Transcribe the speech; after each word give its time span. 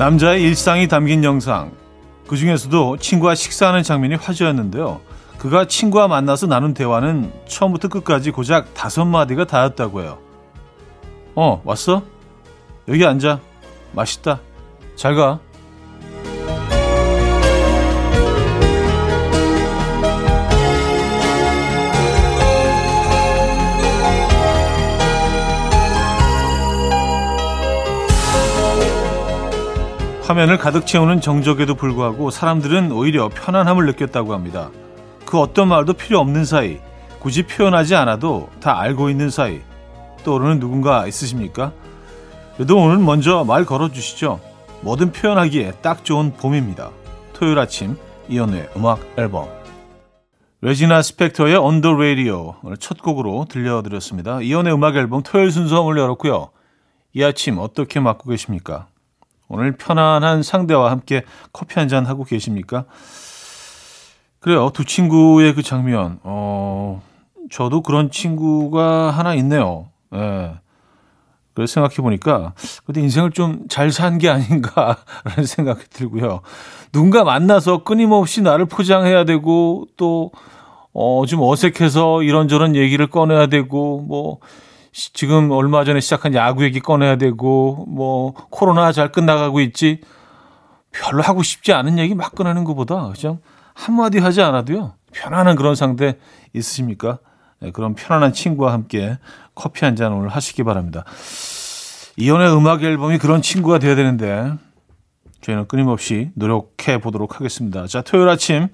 남자의 0.00 0.42
일상이 0.42 0.88
담긴 0.88 1.22
영상. 1.24 1.72
그 2.26 2.38
중에서도 2.38 2.96
친구와 2.96 3.34
식사하는 3.34 3.82
장면이 3.82 4.14
화제였는데요. 4.14 5.02
그가 5.36 5.66
친구와 5.66 6.08
만나서 6.08 6.46
나눈 6.46 6.72
대화는 6.72 7.30
처음부터 7.46 7.88
끝까지 7.88 8.30
고작 8.30 8.72
다섯 8.72 9.04
마디가 9.04 9.44
다였다고 9.44 10.00
해요. 10.00 10.16
어, 11.34 11.60
왔어? 11.66 12.02
여기 12.88 13.04
앉아. 13.04 13.40
맛있다. 13.92 14.40
잘 14.96 15.14
가. 15.16 15.38
화면을 30.30 30.58
가득 30.58 30.86
채우는 30.86 31.20
정적에도 31.20 31.74
불구하고 31.74 32.30
사람들은 32.30 32.92
오히려 32.92 33.28
편안함을 33.30 33.84
느꼈다고 33.86 34.32
합니다. 34.32 34.70
그 35.24 35.40
어떤 35.40 35.66
말도 35.66 35.94
필요 35.94 36.20
없는 36.20 36.44
사이, 36.44 36.78
굳이 37.18 37.42
표현하지 37.42 37.96
않아도 37.96 38.48
다 38.60 38.78
알고 38.78 39.10
있는 39.10 39.28
사이, 39.28 39.60
떠오르는 40.22 40.60
누군가 40.60 41.08
있으십니까? 41.08 41.72
그래도 42.54 42.78
오늘 42.78 42.98
먼저 42.98 43.42
말 43.42 43.64
걸어주시죠. 43.64 44.38
뭐든 44.82 45.10
표현하기에 45.10 45.72
딱 45.82 46.04
좋은 46.04 46.32
봄입니다. 46.36 46.90
토요일 47.32 47.58
아침 47.58 47.96
이연우의 48.28 48.68
음악 48.76 49.00
앨범 49.16 49.48
레지나 50.60 51.02
스펙터의 51.02 51.56
The 51.82 51.92
Radio 51.92 52.54
오늘 52.62 52.76
첫 52.76 53.02
곡으로 53.02 53.46
들려드렸습니다. 53.50 54.42
이연우의 54.42 54.76
음악 54.76 54.94
앨범 54.94 55.24
토요일 55.24 55.50
순서 55.50 55.82
오늘 55.82 56.00
열었고요. 56.02 56.50
이 57.14 57.24
아침 57.24 57.58
어떻게 57.58 57.98
맞고 57.98 58.30
계십니까? 58.30 58.86
오늘 59.50 59.72
편안한 59.76 60.42
상대와 60.42 60.90
함께 60.90 61.24
커피 61.52 61.78
한 61.78 61.88
잔 61.88 62.06
하고 62.06 62.24
계십니까? 62.24 62.84
그래요. 64.38 64.70
두 64.72 64.84
친구의 64.84 65.54
그 65.54 65.62
장면. 65.62 66.18
어, 66.22 67.02
저도 67.50 67.82
그런 67.82 68.10
친구가 68.10 69.10
하나 69.10 69.34
있네요. 69.34 69.88
예. 70.14 70.52
그래서 71.52 71.74
생각해 71.74 71.96
보니까 71.96 72.54
그때 72.86 73.00
인생을 73.00 73.32
좀 73.32 73.66
잘 73.68 73.88
산 73.90 74.18
게 74.18 74.30
아닌가라는 74.30 75.44
생각이 75.44 75.84
들고요. 75.90 76.40
누군가 76.92 77.24
만나서 77.24 77.82
끊임없이 77.82 78.40
나를 78.40 78.66
포장해야 78.66 79.24
되고 79.24 79.86
또 79.96 80.30
어, 80.92 81.24
좀 81.26 81.40
어색해서 81.42 82.22
이런저런 82.22 82.76
얘기를 82.76 83.08
꺼내야 83.08 83.48
되고 83.48 84.00
뭐 84.00 84.38
지금 84.92 85.50
얼마 85.50 85.84
전에 85.84 86.00
시작한 86.00 86.34
야구 86.34 86.64
얘기 86.64 86.80
꺼내야 86.80 87.16
되고 87.16 87.84
뭐 87.88 88.32
코로나 88.50 88.92
잘 88.92 89.12
끝나가고 89.12 89.60
있지 89.60 90.00
별로 90.92 91.22
하고 91.22 91.42
싶지 91.42 91.72
않은 91.72 91.98
얘기 91.98 92.14
막 92.14 92.34
꺼내는 92.34 92.64
것보다 92.64 93.12
그냥 93.16 93.38
한마디 93.74 94.18
하지 94.18 94.42
않아도요 94.42 94.94
편안한 95.12 95.56
그런 95.56 95.74
상대 95.74 96.18
있으십니까? 96.52 97.18
네, 97.60 97.70
그런 97.70 97.94
편안한 97.94 98.32
친구와 98.32 98.72
함께 98.72 99.18
커피 99.54 99.84
한 99.84 99.94
잔 99.96 100.12
오늘 100.12 100.28
하시기 100.28 100.62
바랍니다. 100.64 101.04
이연의 102.16 102.54
음악 102.56 102.82
앨범이 102.82 103.18
그런 103.18 103.42
친구가 103.42 103.78
돼야 103.78 103.94
되는데 103.94 104.52
저희는 105.42 105.68
끊임없이 105.68 106.30
노력해 106.34 106.98
보도록 106.98 107.36
하겠습니다. 107.36 107.86
자, 107.86 108.02
토요일 108.02 108.28
아침 108.28 108.68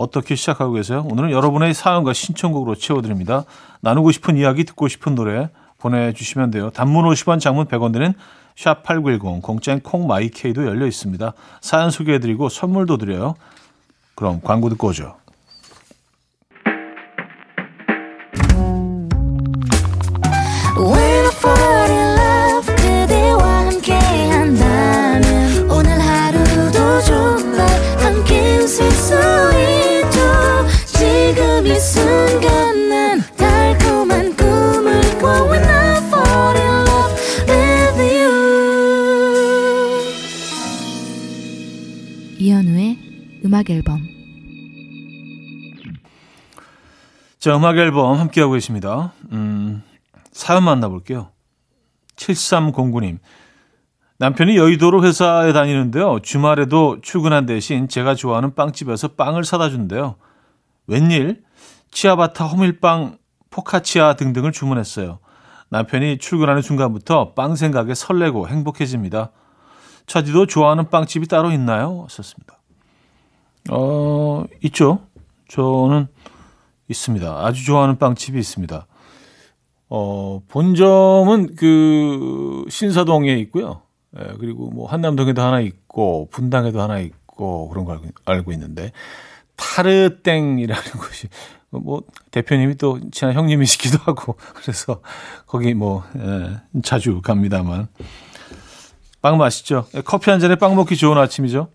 어떻게 0.00 0.34
시작하고 0.34 0.72
계세요? 0.72 1.04
오늘은 1.10 1.30
여러분의 1.30 1.74
사연과 1.74 2.14
신청곡으로 2.14 2.74
채워드립니다. 2.74 3.44
나누고 3.82 4.12
싶은 4.12 4.38
이야기, 4.38 4.64
듣고 4.64 4.88
싶은 4.88 5.14
노래 5.14 5.50
보내주시면 5.76 6.50
돼요. 6.52 6.70
단문 6.70 7.04
50원, 7.04 7.38
장문 7.38 7.66
100원 7.66 7.92
드는 7.92 8.14
샵8910, 8.56 9.42
공짜인 9.42 9.80
콩마이케이도 9.80 10.64
열려 10.64 10.86
있습니다. 10.86 11.34
사연 11.60 11.90
소개해드리고 11.90 12.48
선물도 12.48 12.96
드려요. 12.96 13.34
그럼 14.14 14.40
광고 14.42 14.70
듣고 14.70 14.88
오죠. 14.88 15.16
자, 47.40 47.56
음악 47.56 47.78
앨범 47.78 48.18
함께하고 48.18 48.52
계십니다. 48.52 49.14
음, 49.32 49.82
사연 50.30 50.62
만나볼게요. 50.62 51.30
7309님. 52.16 53.18
남편이 54.18 54.58
여의도로 54.58 55.02
회사에 55.02 55.54
다니는데요. 55.54 56.18
주말에도 56.20 57.00
출근한 57.00 57.46
대신 57.46 57.88
제가 57.88 58.14
좋아하는 58.14 58.54
빵집에서 58.54 59.08
빵을 59.14 59.44
사다 59.44 59.70
준대요. 59.70 60.16
웬일? 60.86 61.42
치아바타, 61.90 62.44
호밀빵, 62.44 63.16
포카치아 63.48 64.16
등등을 64.16 64.52
주문했어요. 64.52 65.18
남편이 65.70 66.18
출근하는 66.18 66.60
순간부터 66.60 67.32
빵 67.32 67.56
생각에 67.56 67.94
설레고 67.94 68.48
행복해집니다. 68.48 69.30
차디도 70.04 70.44
좋아하는 70.44 70.90
빵집이 70.90 71.26
따로 71.26 71.50
있나요? 71.52 72.06
썼습니다. 72.10 72.58
어, 73.70 74.44
있죠. 74.60 75.06
저는 75.48 76.08
있습니다. 76.90 77.46
아주 77.46 77.64
좋아하는 77.64 77.98
빵집이 77.98 78.38
있습니다. 78.38 78.86
어, 79.88 80.42
본점은 80.48 81.56
그 81.56 82.64
신사동에 82.68 83.34
있고요. 83.38 83.82
예, 84.18 84.34
그리고 84.38 84.70
뭐 84.70 84.88
한남동에도 84.88 85.40
하나 85.40 85.60
있고 85.60 86.28
분당에도 86.30 86.80
하나 86.80 86.98
있고 86.98 87.68
그런 87.68 87.84
걸 87.84 87.96
알고, 87.96 88.08
알고 88.24 88.52
있는데 88.52 88.92
타르땡이라는 89.56 90.82
곳이 90.98 91.28
뭐 91.70 92.02
대표님이 92.32 92.76
또 92.76 92.98
친한 93.12 93.34
형님이시기도 93.34 93.98
하고 94.04 94.36
그래서 94.54 95.00
거기 95.46 95.74
뭐 95.74 96.04
예, 96.16 96.80
자주 96.82 97.20
갑니다만 97.22 97.88
빵 99.22 99.38
맛있죠. 99.38 99.86
커피 100.04 100.30
한 100.30 100.40
잔에 100.40 100.56
빵 100.56 100.74
먹기 100.74 100.96
좋은 100.96 101.18
아침이죠. 101.18 101.68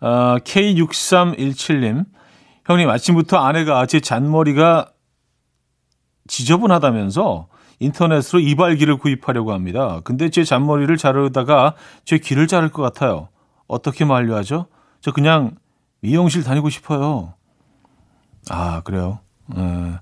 어, 0.00 0.36
K6317님, 0.38 2.04
형님, 2.66 2.88
아침부터 2.88 3.38
아내가 3.38 3.86
제 3.86 4.00
잔머리가 4.00 4.92
지저분하다면서 6.28 7.48
인터넷으로 7.80 8.40
이발기를 8.40 8.96
구입하려고 8.98 9.52
합니다. 9.52 10.00
근데 10.04 10.30
제 10.30 10.44
잔머리를 10.44 10.96
자르다가 10.96 11.74
제 12.04 12.18
귀를 12.18 12.46
자를 12.46 12.68
것 12.68 12.82
같아요. 12.82 13.28
어떻게 13.66 14.04
만류하죠? 14.04 14.66
저 15.00 15.12
그냥 15.12 15.56
미용실 16.00 16.44
다니고 16.44 16.70
싶어요. 16.70 17.34
아, 18.50 18.82
그래요. 18.82 19.18
에, 19.56 19.98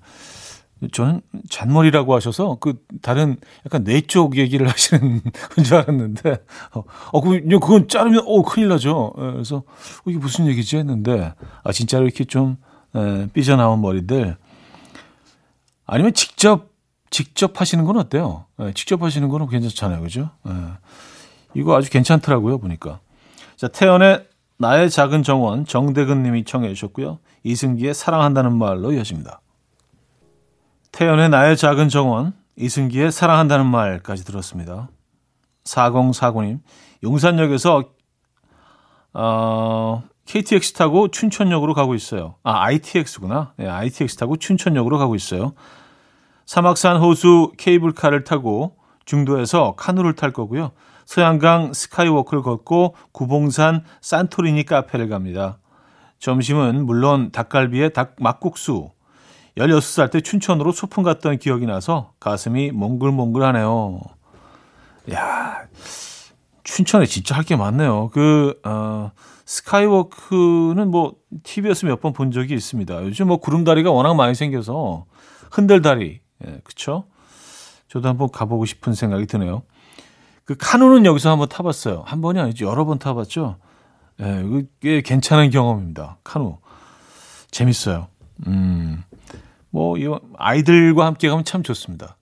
저는 0.92 1.20
잔머리라고 1.50 2.14
하셔서 2.14 2.56
그 2.60 2.82
다른 3.02 3.36
약간 3.66 3.84
뇌 3.84 4.00
쪽 4.00 4.36
얘기를 4.38 4.66
하시는 4.68 5.20
건줄 5.54 5.76
알았는데 5.76 6.38
어, 6.74 6.84
어 7.12 7.20
그, 7.20 7.40
그건 7.60 7.86
자르면 7.88 8.22
어 8.26 8.42
큰일 8.42 8.68
나죠. 8.68 9.12
예, 9.18 9.32
그래서 9.32 9.56
어, 9.58 9.62
이게 10.06 10.18
무슨 10.18 10.46
얘기지 10.46 10.76
했는데 10.78 11.34
아 11.62 11.72
진짜로 11.72 12.04
이렇게 12.06 12.24
좀 12.24 12.56
에, 12.94 13.28
삐져나온 13.32 13.80
머리들 13.82 14.36
아니면 15.86 16.14
직접 16.14 16.70
직접 17.10 17.60
하시는 17.60 17.84
건 17.84 17.98
어때요? 17.98 18.46
에, 18.60 18.72
직접 18.72 19.02
하시는 19.02 19.28
거는 19.28 19.48
괜찮잖아요, 19.48 20.00
그죠? 20.00 20.30
에, 20.46 20.50
이거 21.54 21.76
아주 21.76 21.90
괜찮더라고요 21.90 22.58
보니까. 22.58 23.00
자 23.56 23.68
태연의 23.68 24.26
나의 24.56 24.90
작은 24.90 25.22
정원 25.22 25.64
정대근님이 25.66 26.44
청해 26.44 26.68
주셨고요. 26.74 27.18
이승기의 27.44 27.94
사랑한다는 27.94 28.56
말로 28.56 28.92
이어집니다. 28.92 29.40
태연의 30.92 31.28
나의 31.30 31.56
작은 31.56 31.88
정원, 31.88 32.34
이승기의 32.56 33.12
사랑한다는 33.12 33.66
말까지 33.66 34.24
들었습니다. 34.24 34.88
4049님, 35.64 36.60
용산역에서 37.02 37.84
어, 39.12 40.02
KTX 40.26 40.74
타고 40.74 41.08
춘천역으로 41.08 41.74
가고 41.74 41.94
있어요. 41.94 42.36
아, 42.42 42.62
ITX구나. 42.64 43.54
네, 43.56 43.66
ITX 43.68 44.16
타고 44.16 44.36
춘천역으로 44.36 44.98
가고 44.98 45.14
있어요. 45.14 45.54
사막산 46.46 46.98
호수 46.98 47.52
케이블카를 47.58 48.24
타고 48.24 48.76
중도에서 49.04 49.74
카누를 49.76 50.14
탈 50.14 50.32
거고요. 50.32 50.72
서양강 51.06 51.72
스카이워크를 51.72 52.42
걷고 52.42 52.94
구봉산 53.12 53.84
산토리니 54.00 54.64
카페를 54.64 55.08
갑니다. 55.08 55.58
점심은 56.20 56.86
물론 56.86 57.32
닭갈비에 57.32 57.88
닭 57.88 58.14
막국수, 58.20 58.90
16살 59.56 60.10
때 60.10 60.20
춘천으로 60.20 60.72
소풍 60.72 61.02
갔던 61.02 61.38
기억이 61.38 61.66
나서 61.66 62.12
가슴이 62.20 62.70
몽글몽글하네요. 62.72 64.00
야, 65.12 65.62
춘천에 66.64 67.06
진짜 67.06 67.34
할 67.34 67.44
게 67.44 67.56
많네요. 67.56 68.10
그, 68.10 68.58
어, 68.64 69.10
스카이워크는 69.46 70.88
뭐, 70.90 71.14
TV에서 71.42 71.86
몇 71.86 72.00
번 72.00 72.12
본 72.12 72.30
적이 72.30 72.54
있습니다. 72.54 73.02
요즘 73.04 73.26
뭐, 73.28 73.38
구름다리가 73.38 73.90
워낙 73.90 74.14
많이 74.14 74.34
생겨서, 74.34 75.06
흔들다리, 75.50 76.20
예, 76.46 76.60
그쵸? 76.62 77.04
저도 77.88 78.08
한번 78.08 78.30
가보고 78.30 78.66
싶은 78.66 78.94
생각이 78.94 79.26
드네요. 79.26 79.62
그 80.44 80.54
카누는 80.56 81.06
여기서 81.06 81.30
한번 81.30 81.48
타봤어요. 81.48 82.04
한 82.06 82.20
번이 82.20 82.38
아니죠. 82.38 82.66
여러 82.66 82.84
번 82.84 82.98
타봤죠. 83.00 83.56
예, 84.20 84.24
그게 84.42 85.00
괜찮은 85.02 85.50
경험입니다. 85.50 86.18
카누. 86.22 86.58
재밌어요. 87.50 88.06
음, 88.46 89.02
뭐, 89.70 89.96
이 89.96 90.06
아이들과 90.38 91.06
함께 91.06 91.28
가면 91.28 91.44
참 91.44 91.62
좋습니다. 91.62 92.16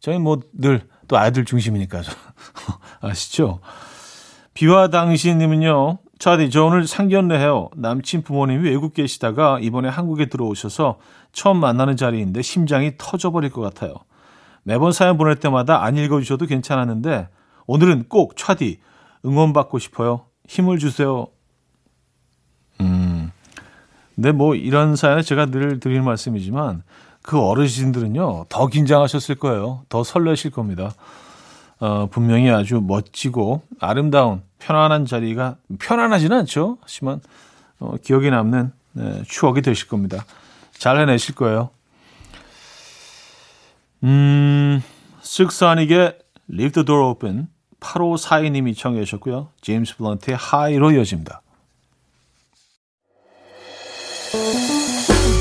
저희 0.00 0.18
뭐 0.18 0.40
늘 0.52 0.94
또 1.08 1.18
아이들 1.18 1.44
중심이니까. 1.44 2.02
아시죠? 3.00 3.60
비와 4.54 4.88
당신님은요, 4.88 5.98
차디, 6.18 6.50
저 6.50 6.64
오늘 6.64 6.86
상견례 6.86 7.38
해요. 7.38 7.68
남친 7.76 8.22
부모님이 8.22 8.68
외국 8.68 8.94
계시다가 8.94 9.58
이번에 9.60 9.88
한국에 9.88 10.26
들어오셔서 10.26 10.98
처음 11.32 11.58
만나는 11.58 11.96
자리인데 11.96 12.42
심장이 12.42 12.92
터져버릴 12.96 13.50
것 13.50 13.60
같아요. 13.60 13.94
매번 14.62 14.92
사연 14.92 15.18
보낼 15.18 15.36
때마다 15.36 15.82
안 15.82 15.96
읽어주셔도 15.96 16.46
괜찮았는데 16.46 17.28
오늘은 17.66 18.04
꼭 18.08 18.36
차디 18.36 18.78
응원받고 19.24 19.78
싶어요. 19.78 20.26
힘을 20.46 20.78
주세요. 20.78 21.26
음. 24.14 24.22
근데 24.22 24.32
뭐 24.32 24.54
이런 24.54 24.96
사연을 24.96 25.22
제가 25.22 25.46
늘 25.46 25.80
드리는 25.80 26.04
말씀이지만 26.04 26.82
그 27.22 27.40
어르신들은요 27.40 28.46
더 28.48 28.66
긴장하셨을 28.66 29.36
거예요. 29.36 29.82
더 29.88 30.04
설레실 30.04 30.50
겁니다. 30.50 30.92
어, 31.80 32.06
분명히 32.10 32.50
아주 32.50 32.80
멋지고 32.80 33.62
아름다운 33.80 34.42
편안한 34.58 35.06
자리가 35.06 35.56
편안하지는 35.78 36.38
않죠. 36.38 36.78
하지만 36.80 37.20
어, 37.78 37.94
기억에 38.02 38.30
남는 38.30 38.72
네, 38.92 39.22
추억이 39.26 39.60
되실 39.62 39.88
겁니다. 39.88 40.24
잘 40.72 40.98
해내실 40.98 41.34
거예요. 41.34 41.70
음, 44.04 44.82
쓱사닉의 45.22 46.16
Leave 46.50 46.72
the 46.72 46.84
Door 46.84 47.10
Open 47.10 47.48
8542님이 47.80 48.76
청해 48.76 49.04
주셨고요. 49.04 49.48
제임스 49.60 49.96
블런트의 49.96 50.36
하이로 50.36 50.92
이어집니다. 50.92 51.42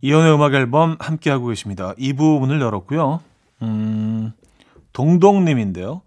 이연의 0.00 0.34
음악 0.34 0.54
앨범 0.54 0.96
함께하고 1.00 1.48
계십니다. 1.48 1.92
이 1.96 2.12
부분을 2.12 2.60
열었고요. 2.60 3.20
음, 3.62 4.32
동동님인데요. 4.92 6.02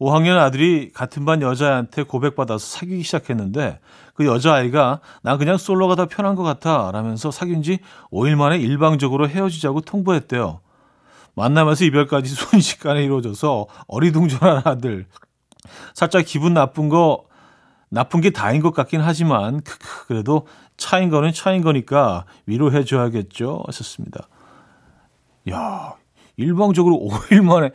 5학년 0.00 0.36
아들이 0.36 0.90
같은 0.92 1.24
반 1.24 1.40
여자한테 1.40 2.02
고백받아서 2.02 2.58
사귀기 2.58 3.02
시작했는데 3.02 3.80
그 4.14 4.26
여자아이가 4.26 5.00
난 5.22 5.38
그냥 5.38 5.56
솔로가 5.56 5.94
더 5.94 6.06
편한 6.06 6.34
것 6.34 6.42
같아 6.42 6.90
라면서 6.92 7.30
사귄 7.30 7.62
지 7.62 7.78
5일 8.12 8.36
만에 8.36 8.58
일방적으로 8.58 9.28
헤어지자고 9.28 9.82
통보했대요. 9.82 10.60
만나면서 11.34 11.84
이별까지 11.84 12.28
순식간에 12.34 13.04
이루어져서 13.04 13.66
어리둥절한 13.86 14.62
아들. 14.64 15.06
살짝 15.94 16.24
기분 16.26 16.54
나쁜 16.54 16.88
거 16.88 17.24
나쁜 17.88 18.20
게 18.20 18.30
다인 18.30 18.60
것 18.60 18.74
같긴 18.74 19.00
하지만 19.00 19.60
크크 19.60 20.06
그래도 20.08 20.46
차인 20.76 21.10
거는 21.10 21.32
차인 21.32 21.62
거니까 21.62 22.26
위로해 22.46 22.84
줘야겠죠. 22.84 23.62
하셨습니다. 23.66 24.28
야, 25.50 25.94
일방적으로 26.36 26.98
5일 27.08 27.42
만에 27.42 27.70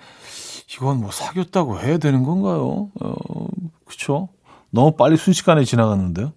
이건 0.74 1.02
뭐 1.02 1.12
사귀었다고 1.12 1.80
해야 1.80 1.98
되는 1.98 2.24
건가요? 2.24 2.90
어, 3.02 3.48
그쵸? 3.86 4.30
너무 4.70 4.96
빨리 4.96 5.18
순식간에 5.18 5.64
지나갔는데요. 5.64 6.34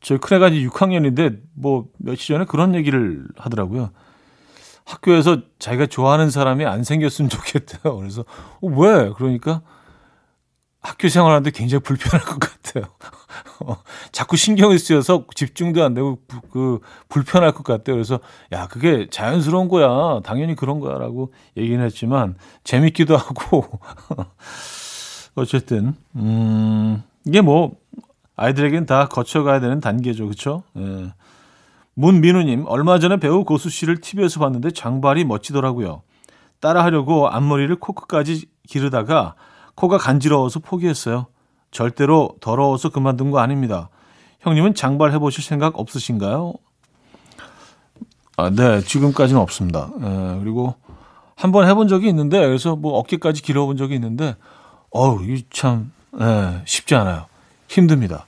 저희 0.00 0.18
큰애가 0.18 0.48
이제 0.48 0.66
6학년인데 0.68 1.40
뭐 1.54 1.88
며칠 1.98 2.34
전에 2.34 2.44
그런 2.46 2.74
얘기를 2.74 3.26
하더라고요. 3.36 3.90
학교에서 4.84 5.42
자기가 5.58 5.86
좋아하는 5.86 6.30
사람이 6.30 6.64
안 6.64 6.84
생겼으면 6.84 7.28
좋겠대요. 7.28 7.96
그래서 7.96 8.24
어, 8.60 8.68
왜? 8.68 9.10
그러니까 9.16 9.62
학교 10.80 11.08
생활하는데 11.08 11.50
굉장히 11.50 11.82
불편할 11.82 12.20
것 12.24 12.38
같아요. 12.38 12.84
어, 13.64 13.76
자꾸 14.12 14.36
신경이 14.36 14.78
쓰여서 14.78 15.24
집중도 15.34 15.84
안 15.84 15.94
되고 15.94 16.18
그 16.50 16.80
불편할 17.08 17.52
것 17.52 17.64
같아요. 17.64 17.96
그래서 17.96 18.20
야 18.52 18.66
그게 18.68 19.06
자연스러운 19.10 19.68
거야, 19.68 20.20
당연히 20.22 20.54
그런 20.54 20.80
거야라고 20.80 21.32
얘기는 21.56 21.82
했지만 21.84 22.36
재밌기도 22.64 23.16
하고 23.18 23.64
어쨌든 25.34 25.94
음 26.16 27.02
이게 27.24 27.40
뭐 27.40 27.76
아이들에겐 28.36 28.86
다 28.86 29.08
거쳐가야 29.08 29.60
되는 29.60 29.80
단계죠, 29.80 30.24
그렇죠? 30.24 30.62
예. 30.76 31.12
문민우님 31.94 32.64
얼마 32.68 32.98
전에 32.98 33.16
배우 33.16 33.44
고수 33.44 33.70
씨를 33.70 34.00
TV에서 34.02 34.38
봤는데 34.40 34.70
장발이 34.70 35.24
멋지더라고요. 35.24 36.02
따라하려고 36.60 37.28
앞머리를 37.28 37.74
코끝까지 37.76 38.46
기르다가 38.68 39.34
코가 39.74 39.98
간지러워서 39.98 40.60
포기했어요. 40.60 41.26
절대로 41.70 42.30
더러워서 42.40 42.88
그만둔 42.90 43.30
거 43.30 43.38
아닙니다. 43.38 43.88
형님은 44.40 44.74
장발 44.74 45.12
해보실 45.12 45.42
생각 45.44 45.78
없으신가요? 45.78 46.54
아, 48.36 48.50
네, 48.50 48.80
지금까지는 48.82 49.40
없습니다. 49.40 49.90
예, 50.00 50.38
그리고 50.40 50.74
한 51.36 51.52
번 51.52 51.68
해본 51.68 51.88
적이 51.88 52.08
있는데, 52.08 52.38
그래서 52.46 52.76
뭐 52.76 52.98
어깨까지 52.98 53.42
길어본 53.42 53.76
적이 53.76 53.94
있는데, 53.96 54.36
어우, 54.90 55.22
이 55.24 55.44
참, 55.50 55.92
예, 56.20 56.62
쉽지 56.64 56.94
않아요. 56.94 57.26
힘듭니다. 57.68 58.26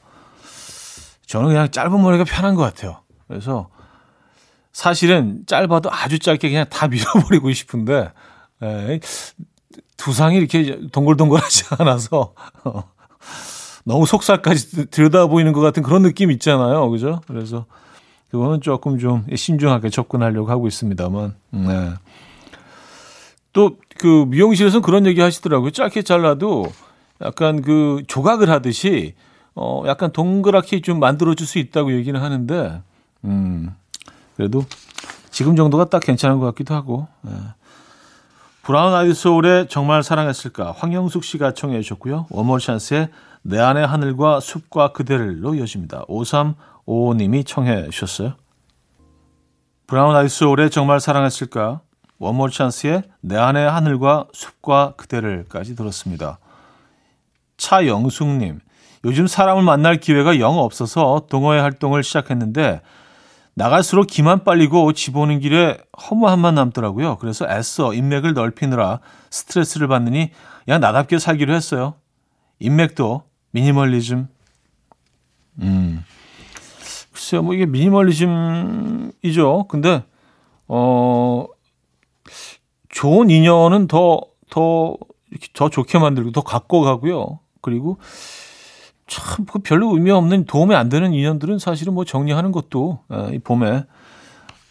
저는 1.27 1.49
그냥 1.49 1.71
짧은 1.71 2.03
머리가 2.03 2.25
편한 2.25 2.55
것 2.55 2.63
같아요. 2.63 3.01
그래서 3.29 3.69
사실은 4.73 5.43
짧아도 5.47 5.91
아주 5.93 6.19
짧게 6.19 6.49
그냥 6.51 6.67
다 6.71 6.89
밀어버리고 6.89 7.53
싶은데, 7.53 8.11
예, 8.63 9.01
두상이 9.97 10.37
이렇게 10.37 10.81
동글동글하지 10.93 11.65
않아서 11.79 12.35
너무 13.85 14.07
속살까지 14.07 14.91
들여다 14.91 15.27
보이는 15.27 15.53
것 15.53 15.61
같은 15.61 15.83
그런 15.83 16.03
느낌 16.03 16.31
있잖아요. 16.31 16.89
그죠? 16.91 17.21
그래서 17.27 17.67
그거는 18.31 18.61
조금 18.61 18.99
좀 18.99 19.25
신중하게 19.35 19.91
접근하려고 19.91 20.51
하고 20.51 20.67
있습니다만. 20.67 21.35
네. 21.51 21.95
또 23.53 23.77
그 23.99 24.25
미용실에서는 24.29 24.83
그런 24.83 25.07
얘기 25.07 25.21
하시더라고요. 25.21 25.71
짧게 25.71 26.03
잘라도 26.03 26.67
약간 27.21 27.61
그 27.61 28.03
조각을 28.07 28.49
하듯이 28.49 29.15
어 29.55 29.83
약간 29.87 30.13
동그랗게 30.13 30.81
좀 30.81 31.01
만들어 31.01 31.35
줄 31.35 31.47
수 31.47 31.59
있다고 31.59 31.93
얘기는 31.93 32.19
하는데 32.19 32.81
음. 33.25 33.75
그래도 34.37 34.65
지금 35.31 35.57
정도가 35.57 35.87
딱 35.87 36.01
괜찮은 36.01 36.39
것 36.39 36.47
같기도 36.47 36.75
하고. 36.75 37.09
네. 37.23 37.33
브라운 38.69 38.93
아이드 38.93 39.15
소울의 39.15 39.69
정말 39.69 40.03
사랑했을까 40.03 40.73
황영숙 40.73 41.25
씨가 41.25 41.55
청해 41.55 41.81
주셨고요. 41.81 42.27
원몰 42.29 42.61
찬스의 42.61 43.09
내 43.41 43.59
안의 43.59 43.87
하늘과 43.87 44.41
숲과 44.41 44.93
그대를로 44.93 45.55
이어집니다. 45.55 46.05
5355님이 46.05 47.47
청해 47.47 47.89
주셨어요. 47.89 48.35
브라운 49.87 50.15
아이드 50.15 50.29
소울의 50.29 50.69
정말 50.69 51.01
사랑했을까 51.01 51.81
원몰 52.19 52.51
찬스의 52.51 53.05
내 53.23 53.39
안의 53.39 53.71
하늘과 53.71 54.27
숲과 54.35 54.97
그대를까지 54.99 55.75
들었습니다. 55.75 56.39
차영숙님 57.57 58.61
요즘 59.07 59.27
사람을 59.27 59.63
만날 59.63 59.97
기회가 59.97 60.39
영 60.41 60.59
없어서 60.59 61.23
동호회 61.31 61.59
활동을 61.61 62.03
시작했는데 62.03 62.83
나갈수록 63.59 64.07
기만 64.07 64.45
빨리고 64.45 64.93
집 64.93 65.17
오는 65.17 65.41
길에 65.41 65.79
허무함만 66.09 66.55
남더라고요. 66.55 67.19
그래서 67.19 67.45
애써 67.51 67.93
인맥을 67.93 68.33
넓히느라 68.33 69.01
스트레스를 69.31 69.89
받느니 69.89 70.31
그냥 70.65 70.81
나답게 70.81 71.19
살기로 71.19 71.53
했어요. 71.53 71.95
인맥도 72.61 73.25
미니멀리즘. 73.51 74.29
음. 75.63 76.05
글쎄요, 77.13 77.43
뭐 77.43 77.53
이게 77.53 77.67
미니멀리즘이죠. 77.67 79.67
근데, 79.69 80.05
어, 80.69 81.47
좋은 82.91 83.29
인연은 83.29 83.89
더, 83.89 84.21
더, 84.51 84.97
더 85.55 85.69
좋게 85.69 85.99
만들고 85.99 86.31
더 86.31 86.43
갖고 86.43 86.83
가고요. 86.83 87.41
그리고 87.61 87.99
참 89.09 89.45
그 89.47 89.59
별로 89.61 89.95
의미 89.95 90.11
없는 90.11 90.45
도움이 90.45 90.75
안 90.75 90.89
되는 90.89 91.13
인연들은 91.13 91.59
사실은 91.59 91.95
뭐 91.95 92.05
정리하는 92.05 92.53
것도 92.53 93.01
아, 93.09 93.31
이 93.33 93.39
봄에 93.39 93.85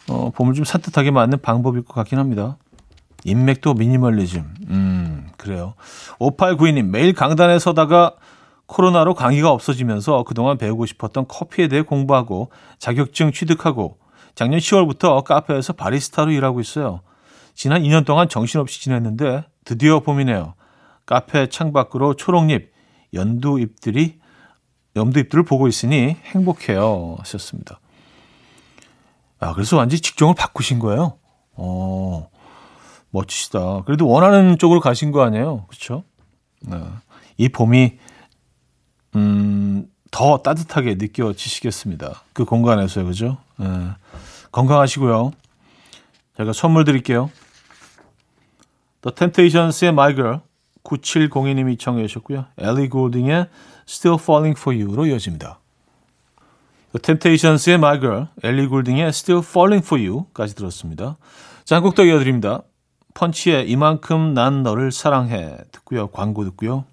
어, 0.08 0.30
봄을 0.34 0.54
좀 0.54 0.64
산뜻하게 0.64 1.10
맞는 1.10 1.40
방법일 1.42 1.82
것 1.82 1.94
같긴 1.94 2.18
합니다. 2.18 2.56
인맥도 3.24 3.74
미니멀리즘. 3.74 4.54
음, 4.68 5.28
그래요. 5.36 5.74
5892님, 6.20 6.86
매일 6.86 7.12
강단에 7.12 7.58
서다가 7.58 8.14
코로나로 8.66 9.14
강의가 9.14 9.50
없어지면서 9.50 10.24
그동안 10.24 10.56
배우고 10.56 10.86
싶었던 10.86 11.26
커피에 11.26 11.68
대해 11.68 11.82
공부하고 11.82 12.50
자격증 12.78 13.32
취득하고 13.32 13.98
작년 14.34 14.60
10월부터 14.60 15.24
카페에서 15.24 15.72
바리스타로 15.72 16.30
일하고 16.30 16.60
있어요. 16.60 17.00
지난 17.54 17.82
2년 17.82 18.06
동안 18.06 18.28
정신없이 18.28 18.80
지냈는데 18.80 19.44
드디어 19.64 20.00
봄이네요. 20.00 20.54
카페 21.06 21.48
창밖으로 21.48 22.14
초록잎, 22.14 22.70
연두잎들이 23.14 24.18
염두잎들을 24.98 25.44
보고 25.44 25.68
있으니 25.68 26.16
행복해요. 26.24 27.16
하셨습니다. 27.20 27.80
아, 29.40 29.54
그래서 29.54 29.76
완전히 29.76 30.00
직종을 30.00 30.34
바꾸신 30.34 30.78
거예요? 30.78 31.18
어, 31.54 32.28
멋지시다. 33.10 33.82
그래도 33.84 34.08
원하는 34.08 34.58
쪽으로 34.58 34.80
가신 34.80 35.12
거 35.12 35.22
아니에요? 35.22 35.64
그렇죠? 35.68 36.04
네. 36.60 36.76
이 37.36 37.48
봄이 37.48 37.98
음, 39.16 39.88
더 40.10 40.38
따뜻하게 40.38 40.96
느껴지시겠습니다. 40.96 42.22
그 42.32 42.44
공간에서요. 42.44 43.04
그죠? 43.06 43.38
네. 43.56 43.66
건강하시고요. 44.52 45.32
제가 46.36 46.52
선물 46.52 46.84
드릴게요. 46.84 47.30
The 49.02 49.14
Temptations의 49.14 49.90
My 49.90 50.14
Girl 50.14 50.40
9702님이 50.88 51.78
청해 51.78 52.06
주셨고요. 52.06 52.46
엘리 52.56 52.88
골딩의 52.88 53.46
Still 53.86 54.18
Falling 54.20 54.58
For 54.58 54.76
You로 54.76 55.06
이어집니다. 55.06 55.60
The 56.92 57.02
Temptations의 57.02 57.74
My 57.74 58.00
Girl, 58.00 58.28
엘리 58.42 58.66
골딩의 58.66 59.08
Still 59.08 59.44
Falling 59.46 59.84
For 59.86 60.02
You까지 60.02 60.54
들었습니다. 60.54 61.18
자, 61.64 61.76
한 61.76 61.82
곡 61.82 61.94
더 61.94 62.04
이어드립니다. 62.04 62.62
펀치의 63.14 63.68
이만큼 63.68 64.32
난 64.32 64.62
너를 64.62 64.92
사랑해 64.92 65.56
듣고요. 65.72 66.06
광고 66.08 66.44
듣고요. 66.44 66.84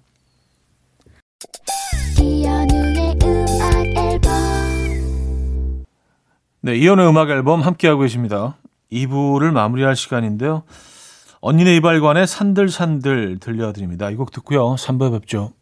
네, 6.60 6.74
이연의 6.76 7.08
음악 7.08 7.30
앨범 7.30 7.62
함께하고 7.62 8.00
계십니다. 8.02 8.56
2부를 8.92 9.52
마무리할 9.52 9.94
시간인데요. 9.96 10.64
언니네 11.40 11.76
이발관의 11.76 12.26
산들산들 12.26 13.38
들려드립니다. 13.40 14.10
이 14.10 14.16
곡 14.16 14.30
듣고요. 14.32 14.74
3부에 14.76 15.12
뵙죠. 15.20 15.52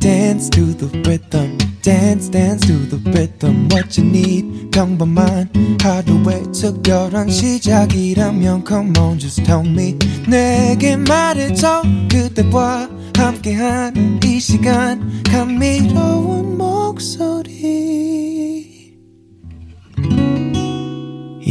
Dance 0.00 0.50
to 0.50 0.64
the 0.76 0.88
rhythm. 1.02 1.56
dance 1.82 2.28
dance 2.30 2.60
to 2.66 2.74
the 2.88 2.98
rhythm 3.10 3.68
what 3.72 3.98
you 3.98 4.06
need 4.08 4.70
평범한 4.70 5.48
하루의 5.82 6.44
특별한 6.52 7.28
시작이라면 7.28 8.64
come 8.66 8.92
on 8.98 9.18
just 9.18 9.42
tell 9.44 9.66
me 9.66 9.96
내게 10.28 10.96
말해줘 10.96 11.82
그대와 12.10 12.88
함께한 13.16 14.20
이 14.24 14.38
시간 14.38 15.22
감미로운 15.24 16.56
목소리 16.56 18.22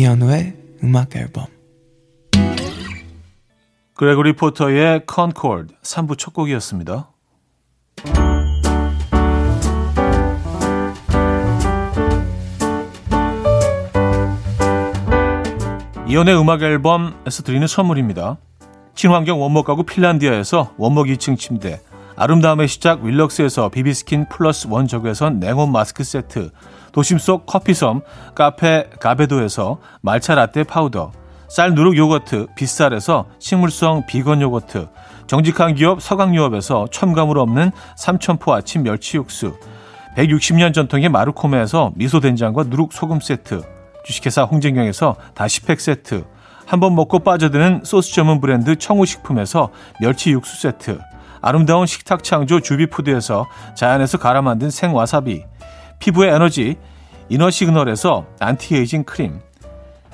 이현우의 0.02 0.56
음악 0.84 1.16
앨범 1.16 1.46
그레고리 3.94 4.34
포터의 4.34 5.06
Concorde 5.06 5.76
3부 5.84 6.18
첫 6.18 6.34
곡이었습니다. 6.34 7.12
이현우의 16.08 16.36
음악 16.36 16.64
앨범에서 16.64 17.44
드리는 17.44 17.68
선물입니다. 17.68 18.38
친환경 18.96 19.40
원목 19.40 19.68
가구 19.68 19.84
핀란디아에서 19.84 20.74
원목 20.80 21.06
2층 21.10 21.38
침대, 21.38 21.80
아름다움의 22.22 22.68
시작 22.68 23.04
윌럭스에서 23.04 23.70
비비스킨 23.70 24.30
플러스 24.30 24.68
원적외선 24.70 25.40
냉온 25.40 25.72
마스크 25.72 26.04
세트, 26.04 26.52
도심 26.92 27.18
속 27.18 27.48
커피섬 27.48 28.02
카페 28.36 28.88
가베도에서 29.00 29.80
말차 30.02 30.36
라떼 30.36 30.66
파우더, 30.66 31.14
쌀 31.50 31.74
누룩 31.74 31.98
요거트 31.98 32.46
빗살에서 32.56 33.26
식물성 33.40 34.06
비건 34.06 34.40
요거트, 34.44 34.88
정직한 35.26 35.74
기업 35.74 36.00
서강유업에서 36.00 36.90
첨가물 36.92 37.40
없는 37.40 37.72
삼천포 37.98 38.54
아침 38.54 38.84
멸치 38.84 39.18
육수, 39.18 39.58
160년 40.16 40.76
전통의 40.76 41.10
마르코메에서 41.10 41.94
미소 41.96 42.20
된장과 42.20 42.66
누룩 42.66 42.94
소금 42.94 43.20
세트, 43.20 43.64
주식회사 44.06 44.44
홍진경에서 44.44 45.16
다시팩 45.34 45.82
세트, 45.82 46.24
한 46.68 46.80
번 46.80 46.94
먹고 46.94 47.18
빠져드는 47.20 47.82
소스 47.84 48.14
전문 48.14 48.40
브랜드 48.40 48.78
청우식품에서 48.78 49.72
멸치 50.00 50.30
육수 50.30 50.62
세트, 50.62 51.00
아름다운 51.42 51.86
식탁 51.88 52.24
창조 52.24 52.60
주비푸드에서 52.60 53.48
자연에서 53.76 54.18
갈아 54.18 54.42
만든 54.42 54.70
생와사비, 54.70 55.44
피부의 56.00 56.34
에너지 56.34 56.78
이너시그널에서 57.30 58.26
안티에이징 58.40 59.04
크림, 59.04 59.40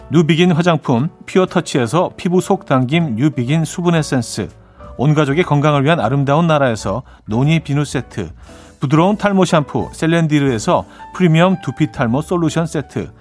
뉴비긴 0.09 0.51
화장품 0.53 1.09
피어터치에서 1.25 2.11
피부 2.15 2.39
속 2.39 2.65
당김 2.65 3.15
뉴비긴 3.15 3.65
수분 3.65 3.95
에센스, 3.95 4.47
온 4.95 5.13
가족의 5.13 5.43
건강을 5.43 5.83
위한 5.83 5.99
아름다운 5.99 6.47
나라에서 6.47 7.03
노니 7.25 7.59
비누 7.59 7.83
세트, 7.83 8.31
부드러운 8.79 9.17
탈모 9.17 9.45
샴푸 9.45 9.89
셀렌디르에서 9.91 10.85
프리미엄 11.13 11.57
두피 11.61 11.91
탈모 11.91 12.21
솔루션 12.21 12.65
세트, 12.65 13.11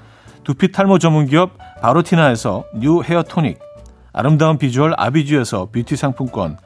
두피 0.44 0.70
탈모 0.70 0.98
전문 0.98 1.26
기업 1.26 1.58
바로티나에서 1.80 2.64
new 2.76 3.02
헤어 3.02 3.22
토닉, 3.24 3.58
아름다운 4.12 4.58
비주얼 4.58 4.94
아비주에서 4.96 5.68
뷰티 5.72 5.96
상품권, 5.96 6.56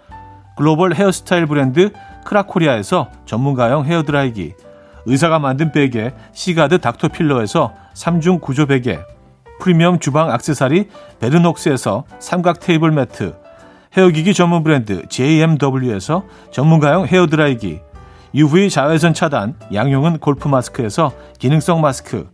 글로벌 0.61 0.93
헤어스타일 0.93 1.47
브랜드 1.47 1.90
크라코리아에서 2.26 3.09
전문가용 3.25 3.87
헤어드라이기, 3.87 4.52
의사가 5.07 5.38
만든 5.38 5.73
베개 5.73 6.12
시가드 6.33 6.81
닥터필러에서 6.81 7.73
3중 7.95 8.43
구조 8.43 8.67
베개, 8.67 8.99
프리미엄 9.59 9.99
주방 9.99 10.31
악세사리 10.31 10.90
베르녹스에서 11.19 12.05
삼각 12.19 12.61
테이블 12.61 12.90
매트, 12.90 13.37
헤어기기 13.97 14.35
전문 14.35 14.62
브랜드 14.62 15.09
JMW에서 15.09 16.25
전문가용 16.50 17.07
헤어드라이기, 17.07 17.81
UV 18.35 18.69
자외선 18.69 19.14
차단 19.14 19.55
양용은 19.73 20.19
골프 20.19 20.47
마스크에서 20.47 21.11
기능성 21.38 21.81
마스크, 21.81 22.29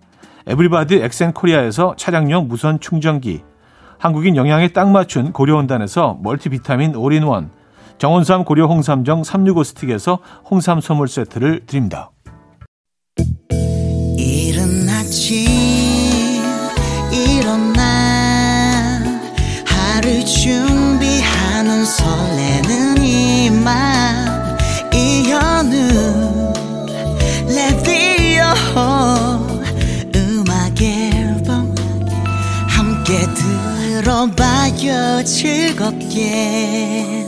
에브리바디 0.48 0.96
엑센코리아에서 0.96 1.94
차량용 1.96 2.48
무선 2.48 2.80
충전기, 2.80 3.44
한국인 3.98 4.34
영양에 4.34 4.66
딱 4.72 4.90
맞춘 4.90 5.32
고려원단에서 5.32 6.18
멀티비타민 6.24 6.96
올인원, 6.96 7.50
정원삼 7.98 8.44
고려 8.44 8.66
홍삼정 8.66 9.24
365 9.24 9.64
스틱에서 9.64 10.18
홍삼 10.50 10.80
선물 10.80 11.08
세트를 11.08 11.66
드립니다. 11.66 12.10
이른 14.18 14.88
아침 14.88 15.46
일어나 17.12 19.00
하루 19.64 20.24
준비하는 20.24 21.84
설레는 21.84 23.02
이맘 23.02 24.56
이현우 24.92 26.52
레디오 27.48 28.06
들어봐요 34.06 35.24
즐겁게 35.24 37.26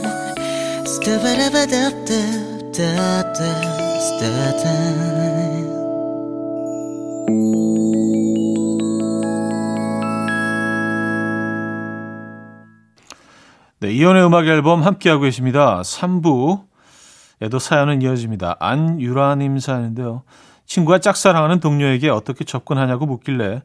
네, 13.79 13.91
이연의 13.91 14.23
음악 14.23 14.45
앨범 14.45 14.83
함께하고 14.83 15.23
계십니다. 15.23 15.81
3부에도 15.81 17.59
사연은 17.59 18.03
이어집니다. 18.03 18.57
안유라님 18.59 19.57
사연인데요. 19.57 20.21
친구가 20.67 20.99
짝사랑하는 20.99 21.59
동료에게 21.59 22.09
어떻게 22.09 22.45
접근하냐고 22.45 23.07
묻길래 23.07 23.63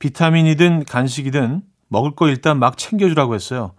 비타민이든 0.00 0.84
간식이든 0.84 1.62
먹을 1.88 2.14
거 2.14 2.28
일단 2.28 2.58
막 2.58 2.76
챙겨주라고 2.76 3.34
했어요. 3.34 3.72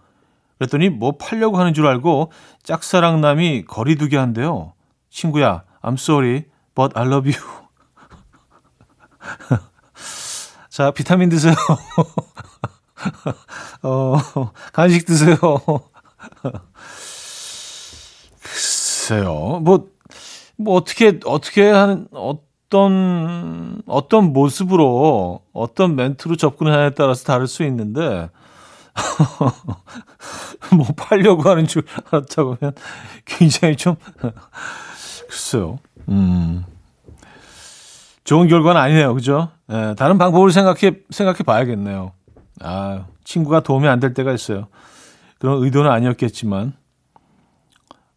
그랬더니 0.58 0.88
뭐 0.88 1.16
팔려고 1.18 1.58
하는 1.58 1.74
줄 1.74 1.86
알고 1.86 2.32
짝사랑남이 2.62 3.64
거리두기 3.66 4.16
한대요. 4.16 4.72
친구야, 5.10 5.64
I'm 5.82 5.94
sorry, 5.94 6.44
but 6.74 6.98
I 6.98 7.06
love 7.06 7.32
you. 7.32 7.40
자, 10.70 10.90
비타민 10.90 11.28
드세요. 11.28 11.54
어, 13.82 14.18
간식 14.72 15.06
드세요. 15.06 15.36
글쎄요. 18.42 19.60
뭐, 19.62 19.88
뭐 20.56 20.74
어떻게, 20.76 21.18
어떻게 21.24 21.70
하는, 21.70 22.08
어떤, 22.12 23.80
어떤 23.86 24.32
모습으로, 24.32 25.42
어떤 25.52 25.96
멘트로 25.96 26.36
접근하냐에 26.36 26.90
따라서 26.90 27.24
다를 27.24 27.46
수 27.46 27.62
있는데, 27.64 28.28
뭐 30.74 30.86
팔려고 30.96 31.48
하는 31.48 31.66
줄 31.66 31.84
알았다고 32.10 32.56
하면 32.60 32.74
굉장히 33.24 33.76
좀, 33.76 33.96
글쎄요. 35.28 35.78
음. 36.08 36.64
좋은 38.24 38.48
결과는 38.48 38.80
아니네요. 38.80 39.14
그죠? 39.14 39.50
예, 39.70 39.94
다른 39.96 40.18
방법을 40.18 40.50
생각해, 40.50 40.96
생각해 41.10 41.38
봐야겠네요. 41.44 42.12
아, 42.60 43.04
친구가 43.24 43.60
도움이 43.60 43.86
안 43.88 44.00
될 44.00 44.14
때가 44.14 44.32
있어요. 44.32 44.66
그런 45.38 45.62
의도는 45.62 45.90
아니었겠지만. 45.90 46.72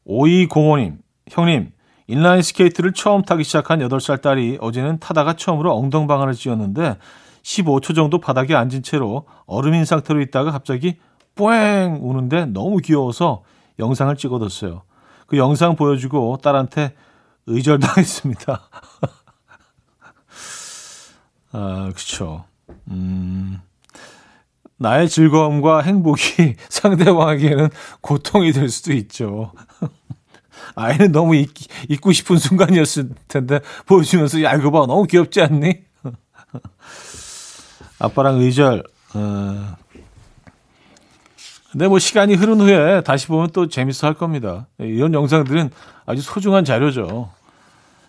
5205님, 0.07 0.97
형님, 1.29 1.71
인라인 2.07 2.41
스케이트를 2.41 2.93
처음 2.93 3.21
타기 3.21 3.43
시작한 3.43 3.79
8살 3.79 4.21
딸이 4.21 4.57
어제는 4.61 4.97
타다가 4.99 5.33
처음으로 5.33 5.75
엉덩방아를 5.77 6.33
찧었는데 6.33 6.97
15초 7.43 7.95
정도 7.95 8.19
바닥에 8.19 8.55
앉은 8.55 8.83
채로 8.83 9.25
얼음인 9.45 9.85
상태로 9.85 10.21
있다가 10.21 10.51
갑자기 10.51 10.97
뿌앵 11.35 11.99
우는데 12.01 12.45
너무 12.47 12.77
귀여워서 12.77 13.43
영상을 13.79 14.15
찍어뒀어요. 14.15 14.83
그 15.27 15.37
영상 15.37 15.75
보여주고 15.75 16.37
딸한테 16.41 16.95
의절당했습니다. 17.45 18.61
아, 21.51 21.91
그쵸. 21.95 22.45
음, 22.89 23.59
나의 24.77 25.09
즐거움과 25.09 25.81
행복이 25.81 26.55
상대방에게는 26.69 27.69
고통이 28.01 28.51
될 28.51 28.69
수도 28.69 28.93
있죠. 28.93 29.51
아이는 30.75 31.11
너무 31.11 31.35
잊, 31.35 31.51
잊고 31.87 32.11
싶은 32.11 32.37
순간이었을 32.37 33.09
텐데 33.27 33.59
보여주면서 33.85 34.43
야 34.43 34.53
이거 34.55 34.71
봐 34.71 34.85
너무 34.85 35.05
귀엽지 35.05 35.41
않니? 35.41 35.83
아빠랑 37.99 38.39
의절. 38.39 38.83
어. 39.13 39.75
근데 41.71 41.87
뭐 41.87 41.99
시간이 41.99 42.33
흐른 42.33 42.59
후에 42.59 43.01
다시 43.01 43.27
보면 43.27 43.49
또 43.51 43.67
재밌어 43.67 44.07
할 44.07 44.13
겁니다. 44.15 44.67
이런 44.79 45.13
영상들은 45.13 45.69
아주 46.05 46.21
소중한 46.21 46.65
자료죠. 46.65 47.29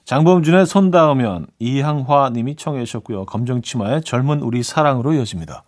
장범준의 0.04 0.66
손 0.66 0.90
닿으면 0.90 1.46
이항화 1.58 2.30
님이 2.30 2.56
청해 2.56 2.84
주셨고요. 2.84 3.26
검정치마의 3.26 4.02
젊은 4.02 4.40
우리 4.40 4.62
사랑으로 4.62 5.12
이어집니다. 5.12 5.62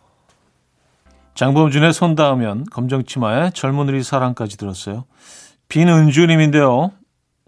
장범준의 1.34 1.92
손 1.92 2.14
닿으면 2.14 2.64
검정치마의 2.70 3.52
젊은 3.52 3.88
우리 3.88 4.02
사랑까지 4.02 4.56
들었어요. 4.56 5.04
빈은주 5.68 6.26
님인데요. 6.26 6.92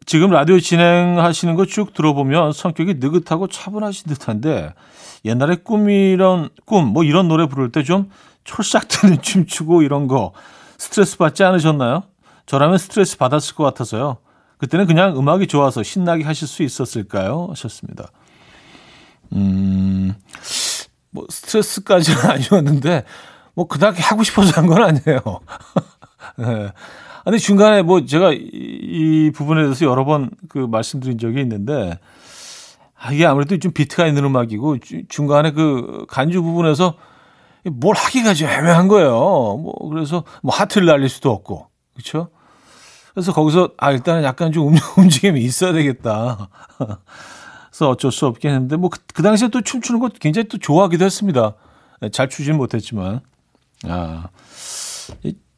지금 0.07 0.31
라디오 0.31 0.59
진행하시는 0.61 1.55
거 1.55 1.65
쭉 1.65 1.95
들어보면 1.95 2.53
성격이 2.53 2.95
느긋하고 2.95 3.49
차분하신 3.49 4.09
듯한데 4.09 4.75
옛날에 5.25 5.57
꿈이런 5.57 6.51
꿈 6.67 6.87
뭐 6.87 7.05
이런 7.05 7.29
노래 7.29 7.47
부를 7.47 7.73
때 7.73 7.83
좀 7.83 8.11
촐싹 8.45 8.89
드는 8.89 9.23
춤추고 9.23 9.83
이런 9.83 10.07
거 10.07 10.33
스트레스 10.79 11.17
받지 11.17 11.43
않으셨나요? 11.45 12.03
저라면 12.47 12.77
스트레스 12.77 13.17
받았을 13.17 13.55
것 13.55 13.65
같아서요. 13.65 14.19
그때는 14.59 14.87
그냥 14.87 15.17
음악이 15.19 15.47
좋아서 15.47 15.83
신나게 15.83 16.25
하실 16.25 16.47
수 16.47 16.63
있었을까요? 16.63 17.47
하셨습니다. 17.51 18.09
음, 19.33 20.15
뭐 21.11 21.25
스트레스까지는 21.31 22.21
아니었는데 22.31 23.05
뭐 23.55 23.67
그닥 23.67 23.95
하고 24.11 24.23
싶어서 24.23 24.61
한 24.61 24.67
건 24.69 24.83
아니에요. 24.83 25.21
네. 26.37 26.73
아니 27.25 27.39
중간에 27.39 27.83
뭐 27.83 28.05
제가 28.05 28.33
이, 28.33 28.39
이 28.53 29.31
부분에 29.35 29.63
대해서 29.63 29.87
여러 29.87 30.05
번 30.05 30.31
그 30.55 30.59
말씀드린 30.59 31.19
적이 31.19 31.41
있는데 31.41 31.99
아, 32.97 33.13
이게 33.13 33.27
아무래도 33.27 33.59
좀 33.59 33.73
비트가 33.73 34.07
있는 34.07 34.25
음악이고 34.25 34.79
주, 34.79 35.03
중간에 35.09 35.51
그 35.51 36.07
간주 36.09 36.43
부분에서 36.43 36.95
뭘 37.65 37.97
하기가 37.97 38.35
좀 38.35 38.49
애매한 38.49 38.87
거예요. 38.89 39.11
뭐 39.11 39.75
그래서 39.91 40.23
뭐 40.43 40.55
하트를 40.55 40.87
날릴 40.87 41.09
수도 41.09 41.31
없고 41.33 41.67
그렇죠? 41.95 42.29
그래서 43.13 43.33
거기서 43.33 43.71
아 43.79 43.91
일단은 43.91 44.23
약간 44.23 44.53
좀 44.53 44.75
움직임이 44.97 45.41
있어야 45.43 45.73
되겠다. 45.73 46.49
그래서 47.71 47.91
어쩔 47.91 48.13
수 48.13 48.27
없겠는데 48.27 48.77
뭐그 48.77 49.01
그 49.13 49.23
당시에 49.23 49.49
또 49.49 49.61
춤추는 49.61 49.99
거 50.01 50.09
굉장히 50.21 50.47
또 50.49 50.59
좋아하기도 50.59 51.05
했습니다. 51.05 51.55
네, 52.01 52.11
잘 52.11 52.29
추지는 52.29 52.59
못했지만 52.59 53.21
아 53.89 54.29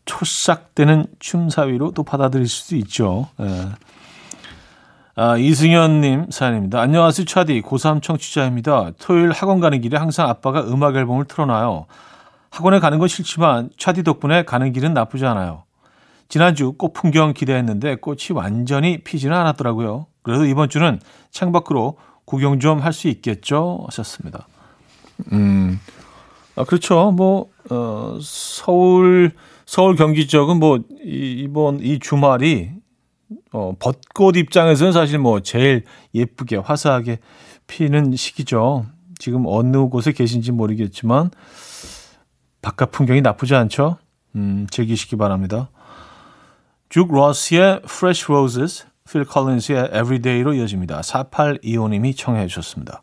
초싹되는 0.06 1.06
춤사위로 1.18 1.92
또 1.92 2.02
받아들일 2.02 2.48
수도 2.48 2.76
있죠. 2.76 3.28
예. 3.40 3.68
아, 5.18 5.36
이승현님 5.36 6.26
사연입니다. 6.30 6.80
안녕하세요, 6.80 7.24
차디. 7.24 7.62
고3 7.62 8.02
청취자입니다. 8.02 8.92
토요일 8.98 9.32
학원 9.32 9.60
가는 9.60 9.80
길에 9.80 9.96
항상 9.96 10.28
아빠가 10.28 10.60
음악 10.64 10.94
앨범을 10.96 11.24
틀어놔요. 11.26 11.86
학원에 12.50 12.78
가는 12.80 12.98
건 12.98 13.08
싫지만 13.08 13.70
차디 13.78 14.02
덕분에 14.02 14.44
가는 14.44 14.72
길은 14.72 14.94
나쁘지 14.94 15.26
않아요. 15.26 15.64
지난주 16.28 16.72
꽃 16.72 16.92
풍경 16.92 17.32
기대했는데 17.32 17.96
꽃이 17.96 18.28
완전히 18.34 18.98
피지는 18.98 19.36
않았더라고요. 19.36 20.06
그래도 20.22 20.44
이번 20.44 20.68
주는 20.68 21.00
창밖으로 21.30 21.98
구경 22.24 22.58
좀 22.58 22.80
할 22.82 22.92
수 22.92 23.08
있겠죠? 23.08 23.84
하셨습니다. 23.86 24.48
음, 25.32 25.80
아, 26.56 26.64
그렇죠. 26.64 27.10
뭐, 27.12 27.48
어, 27.70 28.18
서울, 28.20 29.32
서울 29.66 29.96
경기 29.96 30.26
지역은 30.28 30.58
뭐, 30.58 30.78
이, 31.04 31.42
이번 31.42 31.80
이 31.80 31.98
주말이 31.98 32.70
어, 33.52 33.74
벚꽃 33.78 34.36
입장에서는 34.36 34.92
사실 34.92 35.18
뭐 35.18 35.40
제일 35.40 35.84
예쁘게 36.14 36.56
화사하게 36.56 37.18
피는 37.66 38.14
시기죠. 38.14 38.86
지금 39.18 39.44
어느 39.46 39.76
곳에 39.88 40.12
계신지 40.12 40.52
모르겠지만 40.52 41.30
바깥 42.62 42.92
풍경이 42.92 43.22
나쁘지 43.22 43.54
않죠. 43.54 43.98
음, 44.36 44.66
즐기시기 44.70 45.16
바랍니다. 45.16 45.70
죽 46.88 47.12
로스의 47.12 47.80
Fresh 47.84 48.30
Roses, 48.30 48.86
필 49.10 49.24
컬린스의 49.24 49.86
Everyday로 49.86 50.54
이어집니다. 50.54 51.00
4825님이 51.00 52.16
청해 52.16 52.46
주셨습니다. 52.46 53.02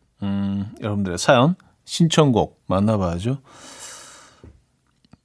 음, 0.23 0.71
여러분들의 0.81 1.17
사연 1.17 1.55
신청곡 1.85 2.61
만나봐야죠. 2.67 3.37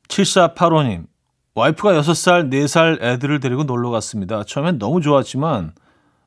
7485님, 0.09 1.07
와이프가 1.55 2.01
6살, 2.01 2.51
4살 2.51 3.03
애들을 3.03 3.41
데리고 3.41 3.65
놀러 3.65 3.91
갔습니다. 3.91 4.45
처음엔 4.45 4.79
너무 4.79 5.01
좋았지만 5.01 5.75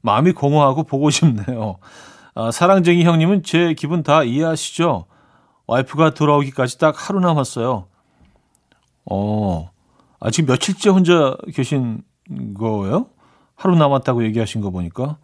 마음이 0.02 0.32
공허하고 0.34 0.84
보고 0.84 1.10
싶네요. 1.10 1.78
아, 2.36 2.52
사랑쟁이 2.52 3.04
형님은 3.04 3.44
제 3.44 3.74
기분 3.74 4.04
다 4.04 4.24
이해하시죠? 4.24 5.06
와이프가 5.68 6.14
돌아오기까지 6.14 6.80
딱 6.80 6.96
하루 6.98 7.20
남았어요. 7.20 7.88
어, 9.06 9.72
아, 10.20 10.32
지금 10.32 10.52
며칠째 10.52 10.90
혼자 10.90 11.36
계신 11.54 12.02
거예요? 12.56 13.08
하루 13.56 13.76
남았다고 13.76 14.24
얘기하신 14.26 14.62
거 14.62 14.70
보니까. 14.70 15.18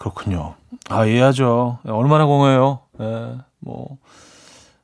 그렇군요. 0.00 0.54
아, 0.88 1.04
이해하죠. 1.04 1.78
얼마나 1.84 2.24
공허해요. 2.24 2.80
예, 3.00 3.36
뭐, 3.58 3.98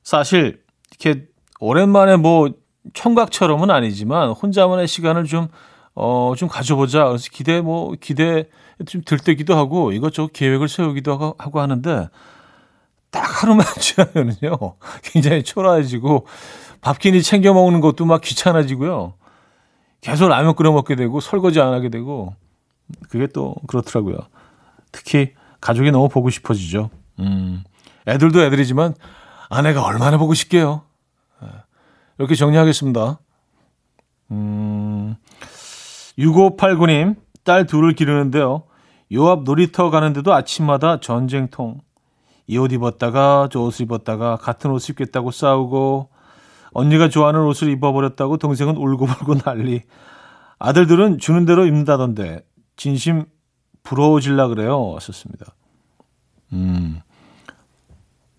사실, 0.02 0.62
이렇게, 0.90 1.24
오랜만에 1.58 2.16
뭐, 2.16 2.50
청각처럼은 2.92 3.70
아니지만, 3.70 4.30
혼자만의 4.32 4.86
시간을 4.86 5.24
좀, 5.24 5.48
어, 5.94 6.34
좀 6.36 6.50
가져보자. 6.50 7.06
그래서 7.06 7.28
기대, 7.32 7.62
뭐, 7.62 7.94
기대 7.98 8.50
좀 8.86 9.00
들때기도 9.06 9.56
하고, 9.56 9.90
이것저것 9.92 10.34
계획을 10.34 10.68
세우기도 10.68 11.12
하고, 11.12 11.34
하고 11.38 11.60
하는데, 11.60 12.10
딱 13.10 13.42
하루만 13.42 13.64
지나면은요, 13.80 14.74
굉장히 15.02 15.42
초라해지고, 15.42 16.26
밥끼니 16.82 17.22
챙겨 17.22 17.54
먹는 17.54 17.80
것도 17.80 18.04
막 18.04 18.20
귀찮아지고요. 18.20 19.14
계속 20.02 20.28
라면 20.28 20.54
끓여 20.56 20.72
먹게 20.72 20.94
되고, 20.94 21.20
설거지 21.20 21.58
안 21.62 21.72
하게 21.72 21.88
되고, 21.88 22.34
그게 23.08 23.26
또 23.28 23.54
그렇더라고요. 23.66 24.18
특히 24.92 25.32
가족이 25.60 25.90
너무 25.90 26.08
보고 26.08 26.30
싶어지죠. 26.30 26.90
음, 27.20 27.64
애들도 28.06 28.40
애들이지만 28.42 28.94
아내가 29.48 29.82
얼마나 29.84 30.16
보고 30.18 30.34
싶게요. 30.34 30.82
예. 31.42 31.48
이렇게 32.18 32.34
정리하겠습니다. 32.34 33.18
음, 34.32 35.16
6589님, 36.18 37.16
딸 37.44 37.66
둘을 37.66 37.94
기르는데요. 37.94 38.64
요 39.12 39.28
앞 39.28 39.42
놀이터 39.44 39.90
가는데도 39.90 40.34
아침마다 40.34 41.00
전쟁통. 41.00 41.80
이 42.48 42.58
옷 42.58 42.72
입었다가 42.72 43.48
저 43.50 43.60
옷을 43.60 43.84
입었다가 43.86 44.36
같은 44.36 44.70
옷 44.70 44.88
입겠다고 44.88 45.30
싸우고 45.32 46.10
언니가 46.72 47.08
좋아하는 47.08 47.40
옷을 47.42 47.68
입어버렸다고 47.70 48.36
동생은 48.36 48.76
울고불고 48.76 49.38
난리. 49.38 49.82
아들들은 50.58 51.18
주는 51.18 51.44
대로 51.44 51.66
입는다던데 51.66 52.44
진심 52.76 53.26
부러워질라 53.86 54.48
그래요. 54.48 54.98
썼습니다. 55.00 55.46
음, 56.52 57.00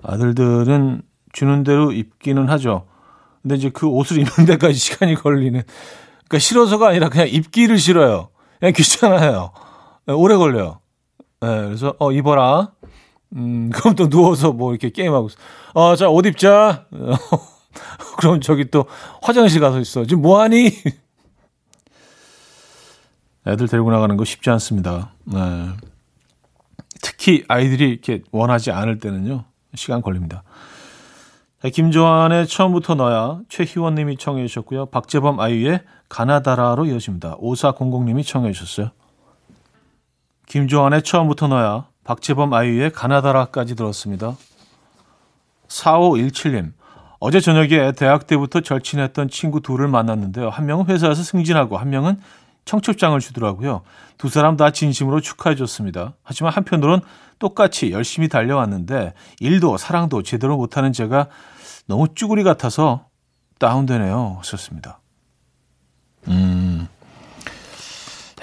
아들들은 0.04 1.02
주는 1.32 1.64
대로 1.64 1.92
입기는 1.92 2.50
하죠. 2.50 2.86
근데 3.42 3.56
이제 3.56 3.70
그 3.70 3.88
옷을 3.88 4.18
입는 4.18 4.46
데까지 4.46 4.78
시간이 4.78 5.16
걸리는. 5.16 5.64
그러니까 6.28 6.40
싫어서가 6.40 6.90
아니라 6.90 7.10
그냥 7.10 7.30
입기를 7.30 7.78
싫어요. 7.78 8.30
그냥 8.60 8.74
귀찮아요. 8.74 9.52
네, 10.06 10.14
오래 10.14 10.36
걸려요. 10.36 10.80
네, 11.40 11.48
그래서 11.66 11.94
어 12.00 12.12
입어라. 12.12 12.72
음, 13.36 13.70
그럼 13.74 13.96
또 13.96 14.10
누워서 14.10 14.52
뭐 14.52 14.72
이렇게 14.72 14.90
게임하고 14.90 15.28
있어. 15.28 15.38
어, 15.74 15.96
자, 15.96 16.10
옷 16.10 16.26
입자. 16.26 16.86
그럼 18.18 18.42
저기 18.42 18.66
또 18.66 18.86
화장실 19.22 19.62
가서 19.62 19.80
있어. 19.80 20.06
지금 20.06 20.24
뭐 20.24 20.42
하니? 20.42 20.72
애들 23.48 23.68
데리고 23.68 23.92
나가는 23.92 24.16
거 24.18 24.26
쉽지 24.26 24.50
않습니다. 24.50 25.12
네. 25.24 25.70
특히 27.02 27.46
아이들이 27.48 27.90
이렇게 27.90 28.22
원하지 28.32 28.72
않을 28.72 29.00
때는요. 29.00 29.46
시간 29.76 30.02
걸립니다. 30.02 30.44
김조한의 31.64 32.48
처음부터 32.48 32.96
너야 32.96 33.40
최희원 33.50 33.96
님이 33.96 34.18
청해 34.18 34.46
주셨고요. 34.48 34.88
박재범 34.88 35.40
아이유의 35.40 35.82
가나다라로 36.10 36.86
이어집니다. 36.86 37.38
5400님이 37.38 38.26
청해 38.26 38.52
주셨어요. 38.52 38.92
김조한의 40.48 41.04
처음부터 41.04 41.48
너야 41.48 41.88
박재범 42.04 42.54
아이유의 42.54 42.92
가나다라까지 42.92 43.76
들었습니다. 43.76 44.36
4517님 45.68 46.74
어제 47.20 47.40
저녁에 47.40 47.92
대학 47.94 48.28
때부터 48.28 48.62
절친했던 48.62 49.30
친구 49.30 49.62
둘을 49.62 49.88
만났는데요. 49.88 50.50
한 50.50 50.66
명은 50.66 50.86
회사에서 50.86 51.24
승진하고 51.24 51.78
한 51.78 51.90
명은 51.90 52.20
청첩장을 52.68 53.18
주더라고요. 53.20 53.82
두 54.18 54.30
사람 54.30 54.58
다 54.58 54.72
진심으로 54.72 55.22
축하해 55.22 55.56
줬습니다. 55.56 56.14
하지만 56.22 56.54
한편으론 56.54 57.02
똑같이 57.40 57.92
열심히 57.92 58.28
달려왔는데 58.28 59.14
일도 59.40 59.78
사랑도 59.78 60.22
제대로 60.22 60.58
못하는 60.58 60.92
제가 60.92 61.28
너무 61.88 62.14
쭈구리 62.14 62.44
같아서 62.44 63.08
다운되네요. 63.60 64.42
썼습니다. 64.44 65.00
음, 66.28 66.88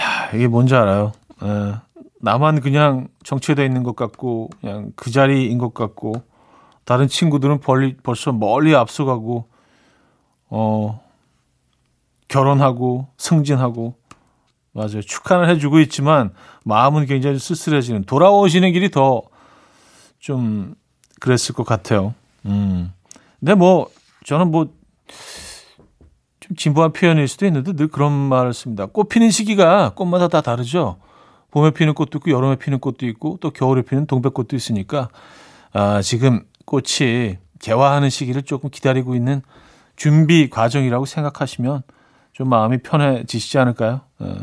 야, 0.01 0.31
이게 0.35 0.49
뭔지 0.49 0.75
알아요? 0.75 1.13
에, 1.43 1.75
나만 2.21 2.61
그냥 2.61 3.09
정체되어 3.25 3.65
있는 3.65 3.83
것 3.83 3.95
같고 3.95 4.49
그냥 4.61 4.93
그 4.97 5.11
자리인 5.11 5.59
것 5.59 5.75
같고 5.75 6.23
다른 6.87 7.09
친구들은 7.09 7.61
벌리, 7.61 7.97
벌써 7.99 8.33
멀리 8.33 8.75
앞서가고 8.75 9.49
어 10.49 11.05
결혼하고 12.29 13.09
승진하고 13.19 13.95
맞아요. 14.75 15.01
축하는 15.01 15.49
해주고 15.49 15.81
있지만 15.81 16.33
마음은 16.65 17.07
굉장히 17.07 17.39
쓸쓸해지는 17.39 18.05
돌아오시는 18.05 18.73
길이 18.73 18.91
더 18.91 19.23
좀 20.19 20.75
그랬을 21.21 21.55
것 21.55 21.67
같아요. 21.67 22.15
음. 22.47 22.93
근데 23.41 23.55
뭐 23.55 23.91
저는 24.25 24.51
뭐 24.51 24.69
좀 26.41 26.57
진부한 26.57 26.93
표현일 26.93 27.27
수도 27.27 27.47
있는데 27.47 27.73
늘 27.73 27.89
그런 27.89 28.13
말을 28.13 28.53
씁니다. 28.53 28.85
꽃 28.87 29.09
피는 29.09 29.31
시기가 29.31 29.93
꽃마다 29.95 30.29
다 30.29 30.43
다르죠. 30.43 30.99
봄에 31.51 31.71
피는 31.71 31.95
꽃도 31.95 32.19
있고 32.19 32.31
여름에 32.31 32.57
피는 32.57 32.81
꽃도 32.81 33.07
있고 33.07 33.39
또 33.41 33.51
겨울에 33.51 33.81
피는 33.83 34.07
동백꽃도 34.07 34.55
있으니까 34.57 35.09
아, 35.73 36.03
지금 36.03 36.45
꽃이 36.67 37.39
개화하는 37.61 38.11
시기를 38.11 38.43
조금 38.43 38.69
기다리고 38.69 39.15
있는 39.15 39.41
준비 39.97 40.51
과정이라고 40.51 41.07
생각하시면 41.07 41.83
좀 42.33 42.49
마음이 42.51 42.79
편해지시지 42.79 43.59
않을까요? 43.59 44.03
예. 44.25 44.37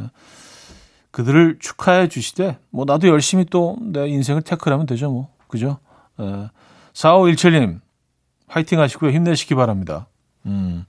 그들을 1.12 1.58
축하해 1.60 2.08
주시되, 2.08 2.58
뭐, 2.70 2.86
나도 2.86 3.08
열심히 3.08 3.46
또 3.46 3.76
내 3.82 4.08
인생을 4.08 4.42
태클하면 4.44 4.86
되죠, 4.86 5.12
뭐. 5.12 5.30
그죠? 5.48 5.80
예. 6.20 6.50
4517님, 6.94 7.80
화이팅 8.48 8.80
하시고요. 8.80 9.12
힘내시기 9.12 9.56
바랍니다. 9.56 10.08
음, 10.46 10.86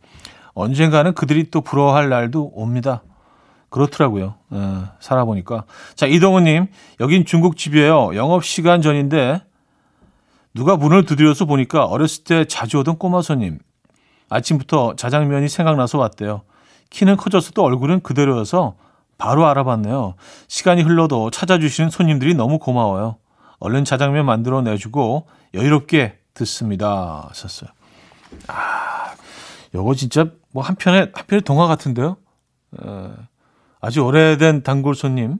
언젠가는 0.54 1.14
그들이 1.14 1.50
또 1.50 1.60
부러워할 1.60 2.08
날도 2.08 2.52
옵니다. 2.54 3.02
그렇더라고요. 3.70 4.34
예, 4.52 4.58
살아보니까. 5.00 5.64
자, 5.94 6.06
이동훈님, 6.06 6.66
여긴 7.00 7.24
중국집이에요. 7.24 8.14
영업 8.16 8.44
시간 8.44 8.82
전인데, 8.82 9.42
누가 10.54 10.76
문을 10.76 11.04
두드려서 11.06 11.46
보니까 11.46 11.86
어렸을 11.86 12.24
때 12.24 12.44
자주 12.44 12.78
오던 12.80 12.98
꼬마 12.98 13.22
손님. 13.22 13.58
아침부터 14.28 14.96
자장면이 14.96 15.48
생각나서 15.48 15.98
왔대요. 15.98 16.42
키는 16.92 17.16
커졌어도 17.16 17.64
얼굴은 17.64 18.00
그대로여서 18.00 18.76
바로 19.18 19.46
알아봤네요. 19.46 20.14
시간이 20.48 20.82
흘러도 20.82 21.30
찾아주시는 21.30 21.90
손님들이 21.90 22.34
너무 22.34 22.58
고마워요. 22.58 23.16
얼른 23.58 23.84
자장면 23.84 24.26
만들어 24.26 24.60
내주고 24.60 25.26
여유롭게 25.54 26.18
듣습니다. 26.34 27.26
하셨어요. 27.28 27.70
아, 28.48 29.14
요거 29.74 29.94
진짜 29.94 30.26
뭐 30.52 30.62
한편의, 30.62 31.12
한편의 31.14 31.42
동화 31.42 31.66
같은데요? 31.66 32.16
에, 32.82 32.86
아주 33.80 34.00
오래된 34.00 34.62
단골 34.62 34.94
손님. 34.94 35.38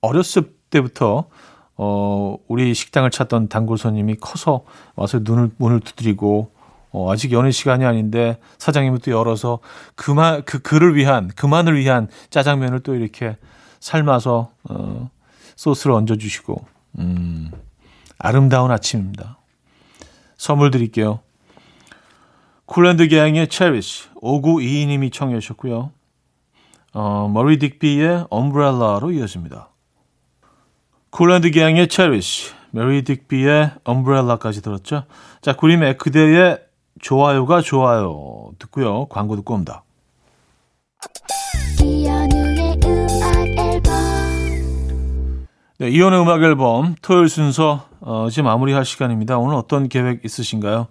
어렸을 0.00 0.54
때부터, 0.70 1.28
어, 1.76 2.36
우리 2.46 2.72
식당을 2.72 3.10
찾던 3.10 3.48
단골 3.48 3.78
손님이 3.78 4.16
커서 4.16 4.64
와서 4.94 5.20
눈을, 5.22 5.50
문을 5.56 5.80
두드리고, 5.80 6.52
어, 6.90 7.12
아직 7.12 7.32
영업 7.32 7.50
시간이 7.50 7.84
아닌데 7.84 8.38
사장님이 8.58 9.00
또 9.00 9.10
열어서 9.10 9.58
그만 9.94 10.42
그 10.44 10.60
그를 10.60 10.96
위한 10.96 11.28
그만을 11.28 11.78
위한 11.78 12.08
짜장면을 12.30 12.80
또 12.80 12.94
이렇게 12.94 13.36
삶아서 13.80 14.50
어, 14.64 15.10
소스를 15.56 15.94
얹어 15.94 16.16
주시고 16.16 16.64
음, 16.98 17.50
아름다운 18.18 18.70
아침입니다. 18.70 19.38
선물 20.36 20.70
드릴게요. 20.70 21.20
Kool & 22.64 22.93
The 22.93 23.08
Gang의 23.08 23.48
Cherish 23.48 24.08
5922님이 24.22 25.12
청해 25.12 25.38
주셨고요. 25.40 25.90
어, 26.94 27.30
Marie 27.32 27.58
Digby의 27.58 28.26
Umbrella로 28.30 29.12
이어집니다. 29.12 29.70
Kool & 31.10 31.37
The 31.37 31.50
Gang의 31.50 31.88
Cherish, 31.88 32.52
Marie 32.70 33.02
Digby의 33.02 33.80
Umbrella까지 33.84 34.62
들었죠. 34.62 35.04
자, 35.40 35.54
구림 35.54 35.82
에크데의 35.82 36.67
좋아요가 37.00 37.60
좋아요 37.60 38.50
듣고요. 38.58 39.06
광고 39.06 39.36
듣고 39.36 39.54
옵니다. 39.54 39.84
네, 45.80 45.90
이연의 45.90 46.20
음악 46.20 46.42
앨범 46.42 46.96
토요일 47.02 47.28
순서 47.28 47.86
어, 48.00 48.26
이제 48.28 48.42
마무리할 48.42 48.84
시간입니다. 48.84 49.38
오늘 49.38 49.54
어떤 49.54 49.88
계획 49.88 50.24
있으신가요? 50.24 50.88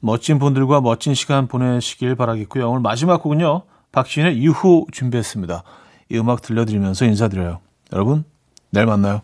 멋진 0.00 0.38
분들과 0.38 0.80
멋진 0.80 1.14
시간 1.14 1.48
보내시길 1.48 2.14
바라겠고요. 2.14 2.70
오늘 2.70 2.80
마지막 2.80 3.22
곡은요. 3.22 3.62
박신의 3.90 4.36
이후 4.36 4.86
준비했습니다. 4.90 5.62
이 6.10 6.18
음악 6.18 6.42
들려드리면서 6.42 7.04
인사드려요. 7.04 7.60
여러분, 7.92 8.24
내일 8.70 8.86
만나요. 8.86 9.22